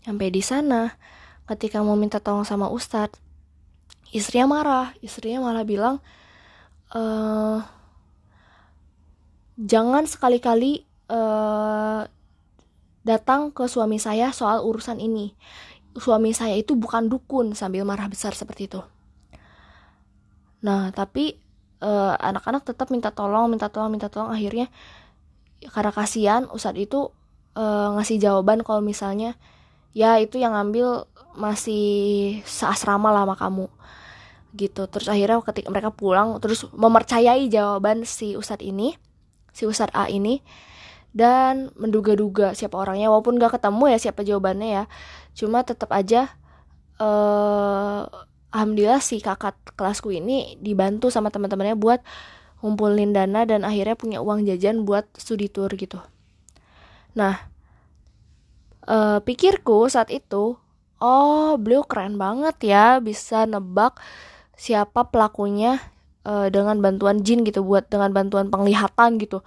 sampai 0.04 0.28
di 0.32 0.40
sana 0.44 0.96
ketika 1.48 1.84
mau 1.84 1.96
minta 1.96 2.20
tolong 2.20 2.44
sama 2.44 2.72
ustadz 2.72 3.20
istrinya 4.12 4.48
marah 4.48 4.86
istrinya 5.04 5.44
malah 5.44 5.64
bilang 5.64 6.00
eh 6.94 7.58
jangan 9.54 10.04
sekali-kali 10.10 10.82
uh, 11.10 12.02
datang 13.04 13.52
ke 13.52 13.68
suami 13.68 14.00
saya 14.00 14.32
soal 14.32 14.64
urusan 14.64 14.98
ini. 14.98 15.36
Suami 15.94 16.34
saya 16.34 16.58
itu 16.58 16.74
bukan 16.74 17.06
dukun 17.06 17.54
sambil 17.54 17.86
marah 17.86 18.10
besar 18.10 18.34
seperti 18.34 18.66
itu. 18.66 18.82
Nah, 20.64 20.90
tapi 20.90 21.38
eh, 21.84 22.14
anak-anak 22.18 22.66
tetap 22.66 22.90
minta 22.90 23.14
tolong, 23.14 23.46
minta 23.46 23.70
tolong, 23.70 23.94
minta 23.94 24.10
tolong. 24.10 24.32
Akhirnya 24.32 24.72
karena 25.70 25.92
kasihan 25.94 26.42
Ustadz 26.50 26.82
itu 26.82 27.14
uh, 27.54 27.94
ngasih 27.98 28.20
jawaban 28.20 28.62
kalau 28.62 28.82
misalnya 28.84 29.38
ya 29.94 30.18
itu 30.18 30.38
yang 30.42 30.54
ngambil 30.54 31.06
masih 31.34 32.38
seasrama 32.46 33.10
lah 33.10 33.26
sama 33.26 33.36
kamu. 33.38 33.66
Gitu. 34.54 34.82
Terus 34.86 35.08
akhirnya 35.10 35.42
ketika 35.42 35.68
mereka 35.70 35.90
pulang 35.90 36.38
terus 36.38 36.66
mempercayai 36.70 37.50
jawaban 37.50 38.06
si 38.06 38.38
Ustadz 38.38 38.62
ini 38.62 38.94
si 39.54 39.66
Ustadz 39.66 39.94
A 39.94 40.10
ini 40.10 40.42
dan 41.14 41.70
menduga-duga 41.78 42.54
siapa 42.54 42.74
orangnya. 42.78 43.10
Walaupun 43.10 43.38
gak 43.38 43.58
ketemu 43.58 43.84
ya 43.94 43.98
siapa 43.98 44.20
jawabannya 44.26 44.68
ya. 44.70 44.84
Cuma 45.34 45.62
tetap 45.66 45.90
aja 45.90 46.30
uh, 47.02 48.06
alhamdulillah 48.54 49.02
si 49.02 49.18
kakak 49.18 49.58
kelasku 49.74 50.14
ini 50.14 50.58
dibantu 50.62 51.10
sama 51.10 51.34
teman-temannya 51.34 51.74
buat 51.74 52.02
ngumpulin 52.62 53.10
dana 53.10 53.42
dan 53.44 53.66
akhirnya 53.66 53.98
punya 53.98 54.18
uang 54.22 54.46
jajan 54.46 54.86
buat 54.86 55.04
studi 55.18 55.50
tour 55.50 55.68
gitu 55.74 55.98
nah 57.14 57.48
uh, 58.90 59.18
pikirku 59.22 59.86
saat 59.88 60.10
itu 60.10 60.58
oh 61.00 61.50
beliau 61.58 61.86
keren 61.86 62.18
banget 62.20 62.56
ya 62.74 62.98
bisa 62.98 63.46
nebak 63.48 63.98
siapa 64.54 65.10
pelakunya 65.10 65.82
uh, 66.24 66.48
dengan 66.48 66.80
bantuan 66.80 67.20
jin 67.22 67.44
gitu 67.44 67.62
buat 67.62 67.86
dengan 67.90 68.10
bantuan 68.10 68.48
penglihatan 68.48 69.20
gitu. 69.20 69.44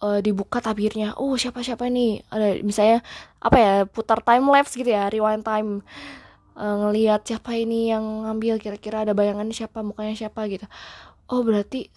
Uh, 0.00 0.24
dibuka 0.24 0.64
tabirnya 0.64 1.12
oh 1.20 1.36
siapa 1.36 1.60
siapa 1.60 1.88
ini? 1.88 2.24
Ada 2.32 2.64
misalnya 2.64 3.04
apa 3.40 3.56
ya 3.60 3.72
putar 3.84 4.24
time 4.24 4.48
lapse 4.48 4.76
gitu 4.76 4.90
ya 4.92 5.08
rewind 5.12 5.44
time. 5.44 5.84
Uh, 6.56 6.88
ngelihat 6.88 7.24
siapa 7.24 7.56
ini 7.56 7.88
yang 7.88 8.04
ngambil 8.28 8.60
kira-kira 8.60 9.08
ada 9.08 9.16
bayangan 9.16 9.48
siapa 9.52 9.80
mukanya 9.80 10.16
siapa 10.16 10.44
gitu. 10.48 10.68
Oh 11.30 11.40
berarti 11.44 11.88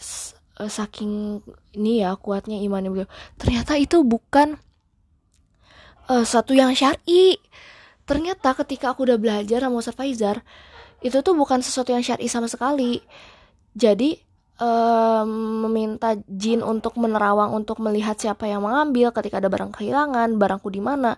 uh, 0.59 0.71
saking 0.71 1.43
ini 1.75 2.03
ya 2.03 2.15
kuatnya 2.19 2.59
imannya 2.59 2.91
beliau. 2.91 3.09
Ternyata 3.39 3.75
itu 3.79 4.03
bukan 4.03 4.59
uh, 6.09 6.25
satu 6.25 6.55
yang 6.55 6.73
syari 6.73 7.37
ternyata 8.03 8.51
ketika 8.63 8.91
aku 8.91 9.07
udah 9.07 9.19
belajar 9.19 9.63
sama 9.63 9.79
Ustaz 9.79 9.95
Faizar 9.95 10.43
itu 11.03 11.19
tuh 11.19 11.35
bukan 11.35 11.59
sesuatu 11.59 11.91
yang 11.91 12.03
syari 12.03 12.27
sama 12.27 12.47
sekali 12.47 12.99
jadi 13.75 14.19
um, 14.59 15.29
meminta 15.67 16.17
jin 16.29 16.61
untuk 16.61 16.97
menerawang 16.99 17.53
untuk 17.53 17.81
melihat 17.81 18.17
siapa 18.19 18.45
yang 18.45 18.65
mengambil 18.65 19.09
ketika 19.15 19.41
ada 19.41 19.49
barang 19.49 19.73
kehilangan, 19.73 20.37
barangku 20.37 20.69
di 20.69 20.81
mana. 20.83 21.17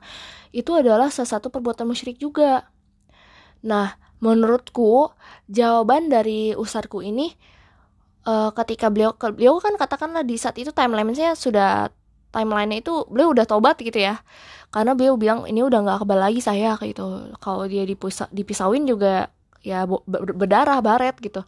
Itu 0.55 0.79
adalah 0.79 1.11
salah 1.11 1.39
satu 1.39 1.51
perbuatan 1.51 1.87
musyrik 1.89 2.15
juga. 2.21 2.69
Nah, 3.65 3.97
menurutku 4.23 5.11
jawaban 5.51 6.07
dari 6.07 6.55
usarku 6.55 7.03
ini 7.03 7.33
uh, 8.29 8.55
ketika 8.55 8.87
beliau 8.87 9.13
beliau 9.17 9.59
kan 9.59 9.75
katakanlah 9.75 10.23
di 10.23 10.39
saat 10.39 10.55
itu 10.55 10.71
timeline-nya 10.71 11.35
sudah 11.35 11.91
timeline-nya 12.31 12.83
itu 12.83 12.93
beliau 13.11 13.35
udah 13.35 13.45
tobat 13.47 13.79
gitu 13.79 13.99
ya. 13.99 14.21
Karena 14.75 14.91
beliau 14.91 15.15
bilang 15.15 15.47
ini 15.47 15.63
udah 15.63 15.87
nggak 15.87 16.03
kebal 16.03 16.19
lagi 16.19 16.43
saya 16.43 16.75
kayak 16.75 16.99
gitu. 16.99 17.31
Kalau 17.39 17.63
dia 17.63 17.87
dipisa, 17.87 18.27
dipisauin 18.27 18.83
juga 18.83 19.31
ya 19.63 19.87
berdarah 20.11 20.83
baret 20.83 21.15
gitu. 21.23 21.47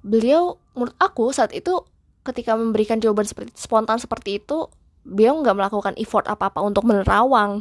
Beliau 0.00 0.56
menurut 0.72 0.96
aku 0.96 1.36
saat 1.36 1.52
itu 1.52 1.84
ketika 2.24 2.56
memberikan 2.56 2.96
jawaban 2.96 3.28
seperti 3.28 3.52
spontan 3.60 4.00
seperti 4.00 4.40
itu 4.40 4.72
beliau 5.04 5.36
nggak 5.44 5.52
melakukan 5.52 5.94
effort 6.00 6.24
apa 6.32 6.48
apa 6.48 6.64
untuk 6.64 6.88
menerawang. 6.88 7.60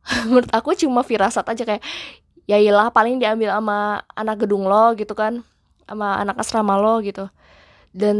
Menurut 0.32 0.48
aku 0.56 0.72
cuma 0.80 1.04
firasat 1.04 1.44
aja 1.44 1.62
kayak 1.68 1.84
ya 2.48 2.56
iyalah 2.56 2.88
paling 2.88 3.20
diambil 3.20 3.52
sama 3.52 4.00
anak 4.16 4.40
gedung 4.40 4.64
lo 4.64 4.96
gitu 4.96 5.12
kan. 5.12 5.44
Sama 5.84 6.16
anak 6.16 6.40
asrama 6.40 6.80
lo 6.80 7.04
gitu. 7.04 7.28
Dan 7.92 8.16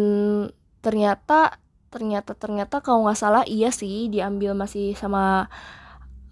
ternyata 0.84 1.56
ternyata 1.90 2.38
ternyata 2.38 2.78
kalau 2.78 3.06
nggak 3.06 3.18
salah 3.18 3.42
iya 3.44 3.74
sih 3.74 4.06
diambil 4.06 4.54
masih 4.54 4.94
sama 4.94 5.50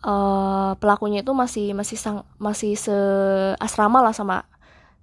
uh, 0.07 0.79
pelakunya 0.79 1.27
itu 1.27 1.35
masih 1.35 1.75
masih 1.75 1.99
sang 1.99 2.23
masih 2.39 2.79
seasrama 2.79 3.99
lah 4.03 4.15
sama 4.15 4.47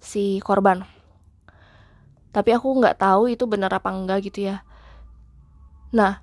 si 0.00 0.40
korban. 0.40 0.84
Tapi 2.32 2.50
aku 2.52 2.68
nggak 2.80 3.00
tahu 3.00 3.32
itu 3.32 3.44
benar 3.48 3.72
apa 3.72 3.88
enggak 3.92 4.28
gitu 4.28 4.52
ya. 4.52 4.60
Nah 5.92 6.20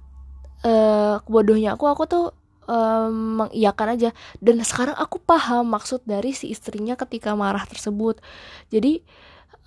eh, 0.62 1.16
kebodohnya 1.26 1.74
aku 1.76 1.86
aku 1.90 2.04
tuh 2.06 2.26
eh, 2.70 3.10
mengiyakan 3.10 3.88
aja. 3.98 4.10
Dan 4.38 4.62
sekarang 4.62 4.94
aku 4.98 5.18
paham 5.18 5.74
maksud 5.74 6.06
dari 6.06 6.32
si 6.38 6.54
istrinya 6.54 6.94
ketika 6.94 7.34
marah 7.34 7.66
tersebut. 7.66 8.22
Jadi 8.70 9.02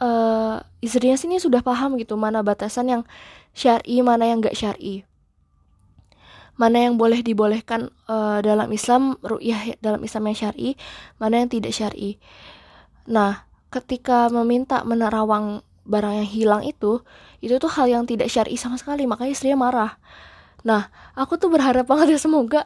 eh, 0.00 0.56
istrinya 0.84 1.16
sini 1.18 1.40
sudah 1.40 1.60
paham 1.64 1.96
gitu 2.00 2.14
mana 2.14 2.40
batasan 2.44 2.86
yang 2.92 3.02
syari 3.56 4.04
mana 4.04 4.28
yang 4.28 4.44
nggak 4.44 4.56
syari. 4.56 5.08
Mana 6.56 6.88
yang 6.88 6.96
boleh 6.96 7.20
dibolehkan 7.20 7.92
uh, 8.08 8.40
dalam 8.40 8.72
Islam 8.72 9.20
ru'yah 9.20 9.76
dalam 9.84 10.00
Islam 10.00 10.32
yang 10.32 10.36
syari 10.40 10.68
mana 11.20 11.44
yang 11.44 11.52
tidak 11.52 11.76
syari. 11.76 12.16
Nah 13.12 13.44
ketika 13.68 14.32
meminta 14.32 14.80
menerawang 14.80 15.60
barang 15.84 16.24
yang 16.24 16.28
hilang 16.28 16.62
itu 16.64 17.04
itu 17.44 17.60
tuh 17.60 17.68
hal 17.68 17.92
yang 17.92 18.04
tidak 18.08 18.32
syar'i 18.32 18.56
sama 18.56 18.80
sekali 18.80 19.04
makanya 19.04 19.36
istrinya 19.36 19.68
marah. 19.68 19.92
Nah 20.64 20.88
aku 21.12 21.36
tuh 21.36 21.52
berharap 21.52 21.84
banget 21.84 22.16
ya 22.16 22.20
semoga 22.20 22.64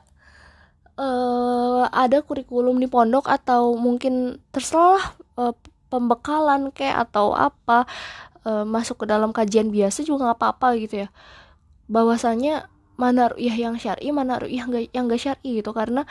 uh, 0.95 1.85
ada 1.91 2.23
kurikulum 2.23 2.79
di 2.79 2.87
pondok 2.87 3.27
atau 3.27 3.75
mungkin 3.75 4.39
terserah 4.55 5.19
uh, 5.35 5.55
pembekalan 5.91 6.71
kayak 6.71 7.11
atau 7.11 7.35
apa 7.35 7.85
uh, 8.47 8.65
masuk 8.65 9.05
ke 9.05 9.07
dalam 9.11 9.35
kajian 9.35 9.69
biasa 9.69 10.07
juga 10.07 10.31
nggak 10.31 10.39
apa-apa 10.39 10.69
gitu 10.79 11.07
ya. 11.07 11.09
Bahwasanya 11.91 12.71
mana 12.95 13.33
ru'yah 13.33 13.57
yang 13.57 13.75
syar'i 13.81 14.13
mana 14.13 14.37
ru'yah 14.39 14.65
yang 14.65 14.71
gak, 14.71 14.85
yang 14.93 15.05
gak 15.11 15.21
syar'i 15.21 15.51
gitu. 15.61 15.75
Karena 15.75 16.07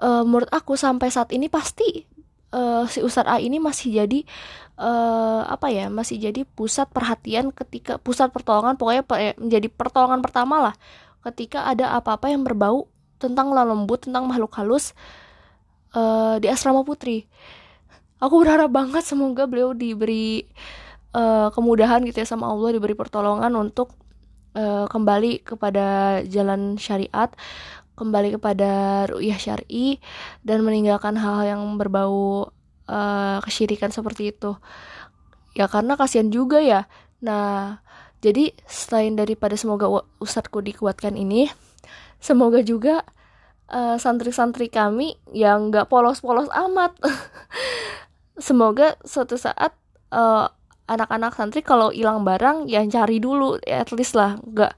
uh, 0.00 0.22
menurut 0.22 0.48
aku 0.52 0.78
sampai 0.78 1.08
saat 1.10 1.32
ini 1.34 1.50
pasti 1.50 2.06
uh, 2.54 2.84
si 2.86 3.00
Ustadz 3.00 3.30
A 3.30 3.36
ini 3.40 3.58
masih 3.58 3.98
jadi 4.00 4.20
uh, 4.78 5.42
apa 5.48 5.72
ya 5.72 5.88
masih 5.88 6.20
jadi 6.20 6.44
pusat 6.44 6.92
perhatian 6.92 7.50
ketika 7.50 7.96
pusat 7.98 8.30
pertolongan 8.30 8.76
pokoknya 8.76 9.34
menjadi 9.40 9.68
pertolongan 9.72 10.20
pertama 10.20 10.70
lah. 10.70 10.74
Ketika 11.20 11.68
ada 11.68 11.92
apa-apa 11.96 12.32
yang 12.32 12.44
berbau 12.44 12.88
tentang 13.20 13.52
lembut 13.52 14.08
tentang 14.08 14.24
makhluk 14.24 14.56
halus 14.56 14.96
uh, 15.92 16.40
di 16.40 16.48
asrama 16.48 16.80
putri 16.80 17.28
aku 18.20 18.44
berharap 18.44 18.70
banget 18.70 19.02
semoga 19.02 19.48
beliau 19.48 19.72
diberi 19.72 20.44
uh, 21.16 21.48
kemudahan 21.50 22.04
gitu 22.04 22.22
ya 22.22 22.28
sama 22.28 22.52
Allah 22.52 22.76
diberi 22.76 22.94
pertolongan 22.94 23.52
untuk 23.56 23.96
uh, 24.54 24.86
kembali 24.86 25.42
kepada 25.42 26.20
jalan 26.28 26.76
syariat 26.76 27.32
kembali 27.98 28.40
kepada 28.40 29.04
ru'yah 29.12 29.36
syari 29.36 30.00
dan 30.40 30.64
meninggalkan 30.64 31.20
hal-hal 31.20 31.56
yang 31.60 31.62
berbau 31.76 32.48
uh, 32.88 33.38
kesyirikan 33.44 33.92
seperti 33.92 34.32
itu. 34.32 34.56
Ya 35.52 35.68
karena 35.68 36.00
kasihan 36.00 36.32
juga 36.32 36.64
ya. 36.64 36.88
Nah 37.20 37.84
jadi 38.24 38.56
selain 38.64 39.20
daripada 39.20 39.52
semoga 39.56 39.88
ustadku 40.16 40.64
dikuatkan 40.64 41.12
ini 41.16 41.52
semoga 42.20 42.64
juga 42.64 43.04
uh, 43.68 43.96
santri-santri 43.96 44.68
kami 44.68 45.16
yang 45.32 45.72
nggak 45.72 45.88
polos-polos 45.88 46.48
amat 46.52 46.96
semoga 48.40 48.96
suatu 49.04 49.36
saat 49.36 49.76
uh, 50.10 50.48
anak-anak 50.90 51.38
santri 51.38 51.62
kalau 51.62 51.94
hilang 51.94 52.26
barang 52.26 52.66
yang 52.66 52.90
cari 52.90 53.22
dulu 53.22 53.62
ya 53.62 53.86
at 53.86 53.94
least 53.94 54.18
lah. 54.18 54.36
Nggak 54.42 54.74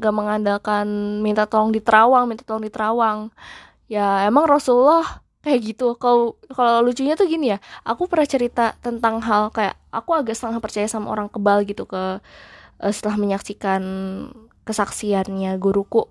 nggak 0.00 0.12
uh, 0.12 0.16
mengandalkan 0.16 0.86
minta 1.22 1.46
tolong 1.46 1.70
di 1.70 1.80
terawang 1.80 2.26
minta 2.26 2.42
tolong 2.42 2.66
di 2.66 2.72
terawang. 2.72 3.30
Ya 3.86 4.26
emang 4.26 4.50
Rasulullah 4.50 5.22
kayak 5.46 5.60
gitu. 5.74 5.94
Kalau 5.96 6.34
kalau 6.50 6.82
lucunya 6.82 7.14
tuh 7.14 7.30
gini 7.30 7.54
ya 7.54 7.58
aku 7.86 8.10
pernah 8.10 8.26
cerita 8.26 8.74
tentang 8.82 9.22
hal 9.22 9.54
kayak 9.54 9.78
aku 9.94 10.10
agak 10.18 10.34
setengah 10.34 10.58
percaya 10.58 10.86
sama 10.90 11.10
orang 11.14 11.30
kebal 11.30 11.62
gitu 11.62 11.86
ke 11.86 12.18
uh, 12.82 12.92
setelah 12.92 13.14
menyaksikan 13.14 13.82
kesaksiannya 14.66 15.54
guruku. 15.62 16.10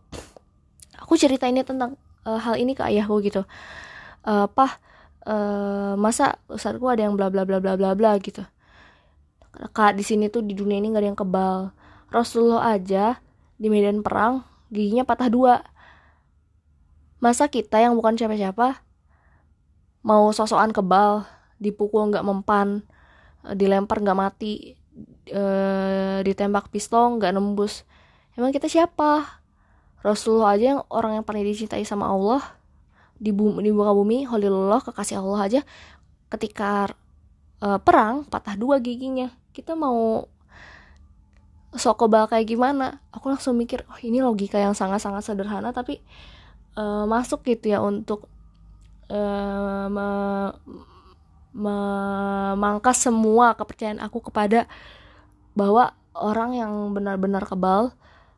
Aku 1.00 1.16
cerita 1.20 1.48
ini 1.48 1.64
tentang 1.68 2.00
uh, 2.24 2.40
hal 2.40 2.56
ini 2.56 2.76
ke 2.76 2.84
ayahku 2.84 3.20
gitu. 3.24 3.44
Uh, 4.24 4.48
pah 4.52 4.80
uh, 5.30 5.94
masa 5.96 6.42
ustadku 6.50 6.90
ada 6.90 7.06
yang 7.06 7.14
bla 7.14 7.30
bla 7.30 7.46
bla 7.46 7.62
bla 7.62 7.78
bla 7.78 7.94
bla 7.94 8.18
gitu. 8.18 8.42
Kak 9.74 9.94
di 9.98 10.04
sini 10.06 10.30
tuh 10.30 10.42
di 10.42 10.58
dunia 10.58 10.82
ini 10.82 10.90
gak 10.94 11.02
ada 11.02 11.10
yang 11.14 11.20
kebal. 11.20 11.58
Rasulullah 12.10 12.74
aja 12.74 13.22
di 13.62 13.70
medan 13.70 14.02
perang 14.02 14.42
giginya 14.74 15.06
patah 15.06 15.30
dua. 15.30 15.56
Masa 17.20 17.52
kita 17.52 17.78
yang 17.78 17.94
bukan 17.94 18.16
siapa-siapa 18.16 18.82
mau 20.02 20.32
sosokan 20.32 20.72
kebal 20.72 21.28
dipukul 21.60 22.08
nggak 22.08 22.24
mempan 22.24 22.88
eh, 23.44 23.52
dilempar 23.52 24.00
nggak 24.00 24.16
mati 24.16 24.80
e, 25.28 25.44
ditembak 26.24 26.72
pistol 26.72 27.20
nggak 27.20 27.36
nembus. 27.36 27.84
Emang 28.40 28.56
kita 28.56 28.72
siapa? 28.72 29.44
Rasulullah 30.00 30.56
aja 30.56 30.80
yang 30.80 30.82
orang 30.88 31.20
yang 31.20 31.26
paling 31.28 31.44
dicintai 31.44 31.84
sama 31.84 32.08
Allah 32.08 32.59
di 33.20 33.36
bumi 33.36 33.60
di 33.62 33.72
muka 33.76 33.92
bumi 33.92 34.24
Holilullah 34.24 34.80
kekasih 34.80 35.20
Allah 35.20 35.40
aja 35.44 35.62
ketika 36.32 36.88
e, 37.60 37.68
perang 37.84 38.24
patah 38.26 38.56
dua 38.56 38.80
giginya. 38.80 39.30
Kita 39.52 39.76
mau 39.76 40.24
sok 41.76 42.08
kebal 42.08 42.32
kayak 42.32 42.48
gimana? 42.48 43.04
Aku 43.12 43.28
langsung 43.30 43.60
mikir 43.60 43.84
oh 43.92 44.00
ini 44.00 44.24
logika 44.24 44.58
yang 44.58 44.74
sangat 44.74 45.04
sangat 45.04 45.28
sederhana 45.28 45.76
tapi 45.76 46.00
e, 46.74 46.84
masuk 47.06 47.44
gitu 47.44 47.76
ya 47.76 47.84
untuk 47.84 48.32
uh, 49.10 49.86
me 49.90 50.10
memangkas 51.50 53.10
semua 53.10 53.58
kepercayaan 53.58 54.00
aku 54.06 54.22
kepada 54.30 54.70
bahwa 55.58 55.98
orang 56.14 56.54
yang 56.56 56.72
benar-benar 56.94 57.44
kebal 57.44 57.92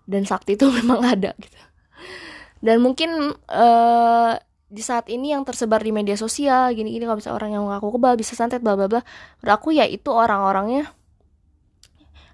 dan 0.07 0.23
sakti 0.23 0.55
itu 0.55 0.71
memang 0.79 1.03
ada 1.03 1.35
gitu. 1.37 1.59
Dan 2.61 2.79
mungkin 2.79 3.35
uh, 3.51 4.33
di 4.71 4.79
saat 4.79 5.11
ini 5.11 5.35
yang 5.35 5.43
tersebar 5.43 5.83
di 5.83 5.91
media 5.91 6.15
sosial 6.15 6.71
gini-gini 6.71 7.03
kalau 7.03 7.19
misalnya 7.19 7.37
orang 7.43 7.51
yang 7.59 7.63
mengaku 7.67 7.99
kebal 7.99 8.15
bisa 8.15 8.39
santet 8.39 8.63
bla 8.63 8.79
bla 8.79 8.87
bla. 8.87 9.03
Menurut 9.43 9.75
ya 9.75 9.83
itu 9.83 10.07
orang-orangnya 10.07 10.87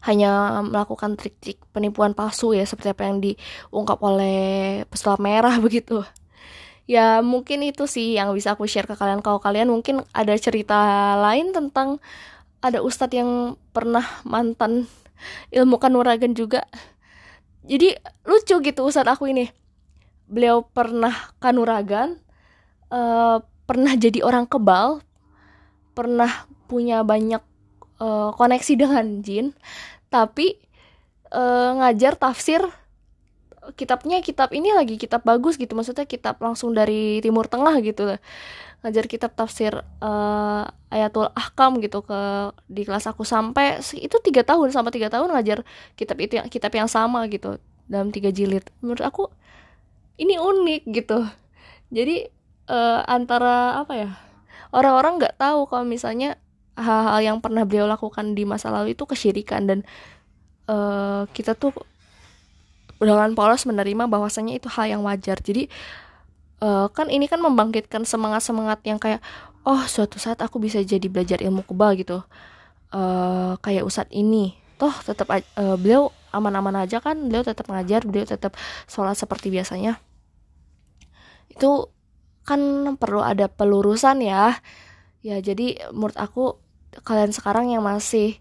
hanya 0.05 0.61
melakukan 0.61 1.17
trik-trik 1.17 1.57
penipuan 1.73 2.13
palsu 2.13 2.53
ya 2.53 2.63
seperti 2.69 2.93
apa 2.93 3.09
yang 3.09 3.17
diungkap 3.25 3.97
oleh 4.05 4.85
pesulap 4.85 5.17
merah 5.17 5.57
begitu. 5.65 6.05
Ya 6.85 7.19
mungkin 7.25 7.65
itu 7.65 7.89
sih 7.89 8.15
yang 8.15 8.31
bisa 8.37 8.53
aku 8.53 8.69
share 8.69 8.85
ke 8.85 8.93
kalian. 8.93 9.25
Kalau 9.25 9.41
kalian 9.41 9.73
mungkin 9.73 10.05
ada 10.13 10.37
cerita 10.37 10.77
lain 11.17 11.51
tentang 11.51 11.97
ada 12.61 12.85
ustadz 12.85 13.17
yang 13.17 13.57
pernah 13.73 14.05
mantan 14.23 14.85
ilmu 15.49 15.81
kanuragan 15.81 16.37
juga. 16.37 16.69
Jadi 17.65 17.97
lucu 18.29 18.55
gitu 18.61 18.85
ustadz 18.85 19.09
aku 19.09 19.25
ini. 19.33 19.49
Beliau 20.29 20.63
pernah 20.69 21.33
kanuragan 21.41 22.26
uh, 22.93 23.43
pernah 23.67 23.93
jadi 23.95 24.23
orang 24.23 24.47
kebal 24.47 25.03
pernah 25.97 26.45
punya 26.69 27.01
banyak 27.01 27.41
uh, 27.99 28.31
koneksi 28.35 28.73
dengan 28.77 29.05
jin 29.23 29.55
tapi 30.07 30.59
uh, 31.31 31.75
ngajar 31.79 32.15
tafsir 32.15 32.63
kitabnya 33.75 34.23
kitab 34.23 34.55
ini 34.55 34.71
lagi 34.71 34.95
kitab 34.95 35.27
bagus 35.27 35.59
gitu 35.59 35.75
maksudnya 35.75 36.07
kitab 36.07 36.39
langsung 36.39 36.71
dari 36.71 37.19
timur 37.19 37.51
tengah 37.51 37.75
gitu. 37.83 38.15
Ngajar 38.85 39.05
kitab 39.09 39.33
tafsir 39.35 39.73
uh, 39.99 40.63
ayatul 40.93 41.27
ahkam 41.33 41.81
gitu 41.83 42.05
ke 42.05 42.53
di 42.69 42.87
kelas 42.87 43.09
aku 43.09 43.27
sampai 43.27 43.81
itu 43.97 44.15
tiga 44.23 44.45
tahun 44.45 44.71
sama 44.71 44.93
tiga 44.93 45.11
tahun 45.11 45.33
ngajar 45.33 45.67
kitab 45.99 46.15
itu 46.21 46.39
yang 46.39 46.47
kitab 46.47 46.71
yang 46.71 46.87
sama 46.87 47.25
gitu 47.27 47.59
dalam 47.89 48.13
tiga 48.13 48.31
jilid. 48.31 48.63
Menurut 48.79 49.03
aku 49.03 49.27
ini 50.21 50.39
unik 50.39 50.81
gitu. 50.93 51.27
Jadi 51.91 52.29
uh, 52.67 53.01
antara 53.07 53.81
apa 53.81 53.93
ya 53.95 54.09
orang-orang 54.71 55.19
nggak 55.19 55.35
tahu 55.39 55.67
kalau 55.67 55.87
misalnya 55.87 56.39
hal-hal 56.77 57.19
yang 57.23 57.37
pernah 57.41 57.65
beliau 57.65 57.89
lakukan 57.89 58.37
di 58.37 58.45
masa 58.45 58.69
lalu 58.69 58.93
itu 58.93 59.03
kesyirikan 59.09 59.65
dan 59.65 59.79
uh, 60.69 61.25
kita 61.33 61.57
tuh 61.57 61.73
dengan 63.01 63.33
polos 63.33 63.65
menerima 63.65 64.09
bahwasanya 64.09 64.57
itu 64.57 64.69
hal 64.69 64.89
yang 64.89 65.01
wajar. 65.05 65.37
Jadi 65.41 65.69
uh, 66.61 66.89
kan 66.89 67.09
ini 67.09 67.25
kan 67.29 67.41
membangkitkan 67.41 68.05
semangat 68.05 68.45
semangat 68.45 68.81
yang 68.85 68.97
kayak 68.97 69.21
oh 69.65 69.81
suatu 69.85 70.17
saat 70.17 70.41
aku 70.41 70.61
bisa 70.61 70.81
jadi 70.81 71.05
belajar 71.09 71.41
ilmu 71.41 71.65
kebal 71.65 71.97
gitu. 71.97 72.21
Uh, 72.93 73.57
kayak 73.65 73.85
usat 73.85 74.07
ini. 74.13 74.57
Toh 74.77 74.93
tetap 75.01 75.33
uh, 75.33 75.41
beliau 75.77 76.13
aman-aman 76.29 76.85
aja 76.85 77.01
kan 77.01 77.17
beliau 77.17 77.41
tetap 77.41 77.65
ngajar 77.65 78.05
beliau 78.05 78.25
tetap 78.25 78.53
sholat 78.85 79.17
seperti 79.17 79.49
biasanya. 79.49 79.97
Itu 81.49 81.89
kan 82.47 82.59
perlu 82.95 83.19
ada 83.19 83.51
pelurusan 83.51 84.23
ya. 84.23 84.55
Ya 85.19 85.37
jadi 85.43 85.91
menurut 85.91 86.15
aku 86.15 86.55
kalian 87.03 87.35
sekarang 87.35 87.69
yang 87.69 87.83
masih 87.83 88.39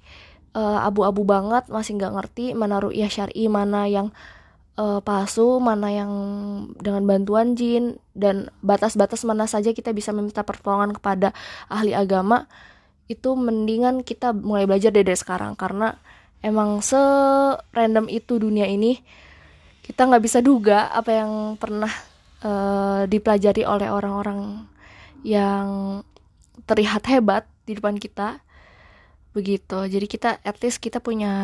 abu-abu 0.56 1.26
uh, 1.26 1.28
banget 1.28 1.68
masih 1.68 2.00
nggak 2.00 2.14
ngerti 2.16 2.56
mana 2.56 2.80
ru'yah 2.80 3.12
syari 3.12 3.44
mana 3.50 3.84
yang 3.84 4.08
uh, 4.80 5.04
palsu, 5.04 5.60
mana 5.60 5.92
yang 5.92 6.12
dengan 6.80 7.04
bantuan 7.04 7.52
jin 7.58 8.00
dan 8.16 8.48
batas-batas 8.64 9.24
mana 9.28 9.44
saja 9.44 9.76
kita 9.76 9.92
bisa 9.92 10.16
meminta 10.16 10.40
pertolongan 10.46 10.96
kepada 10.96 11.36
ahli 11.68 11.92
agama 11.92 12.48
itu 13.06 13.36
mendingan 13.36 14.02
kita 14.02 14.32
mulai 14.32 14.64
belajar 14.64 14.90
dari, 14.94 15.04
dari 15.04 15.18
sekarang. 15.18 15.58
Karena 15.60 15.92
emang 16.40 16.80
se 16.80 16.98
random 17.76 18.08
itu 18.08 18.40
dunia 18.40 18.64
ini 18.64 18.96
kita 19.84 20.08
nggak 20.08 20.24
bisa 20.24 20.38
duga 20.40 20.90
apa 20.90 21.10
yang 21.14 21.32
pernah 21.60 21.90
uh, 22.46 23.02
dipelajari 23.10 23.66
oleh 23.66 23.90
orang-orang 23.90 24.70
yang 25.26 25.66
terlihat 26.70 27.02
hebat 27.10 27.50
di 27.66 27.74
depan 27.74 27.98
kita 27.98 28.38
begitu 29.34 29.90
jadi 29.90 30.06
kita 30.06 30.30
at 30.46 30.56
least 30.62 30.78
kita 30.80 31.02
punya 31.02 31.34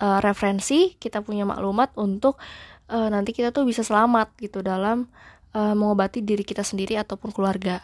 uh, 0.00 0.18
referensi, 0.20 0.96
kita 0.96 1.24
punya 1.24 1.48
maklumat 1.48 1.92
untuk 1.96 2.40
uh, 2.92 3.08
nanti 3.08 3.32
kita 3.32 3.52
tuh 3.52 3.64
bisa 3.64 3.80
selamat 3.80 4.32
gitu 4.40 4.60
dalam 4.60 5.08
uh, 5.56 5.74
mengobati 5.76 6.20
diri 6.20 6.44
kita 6.44 6.64
sendiri 6.64 7.00
ataupun 7.00 7.32
keluarga. 7.32 7.80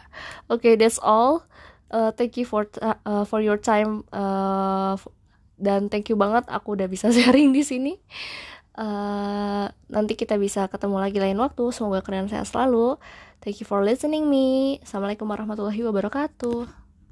Oke, 0.49 0.73
okay, 0.73 0.73
that's 0.77 1.01
all. 1.01 1.45
Uh, 1.93 2.09
thank 2.17 2.37
you 2.41 2.45
for 2.45 2.65
uh, 2.81 3.25
for 3.29 3.37
your 3.37 3.57
time 3.57 4.01
uh, 4.09 4.97
dan 5.61 5.93
thank 5.93 6.09
you 6.09 6.17
banget 6.17 6.41
aku 6.49 6.73
udah 6.73 6.89
bisa 6.89 7.13
sharing 7.15 7.53
di 7.53 7.61
sini. 7.61 7.93
Uh, 8.73 9.69
nanti 9.89 10.17
kita 10.17 10.37
bisa 10.41 10.65
ketemu 10.65 10.97
lagi 10.97 11.21
lain 11.21 11.37
waktu. 11.37 11.63
Semoga 11.69 12.01
kalian 12.01 12.29
sehat 12.29 12.49
selalu. 12.49 12.97
Thank 13.43 13.61
you 13.61 13.67
for 13.67 13.85
listening 13.85 14.27
me. 14.31 14.79
Assalamualaikum 14.81 15.29
warahmatullahi 15.29 15.81
wabarakatuh. 15.83 16.82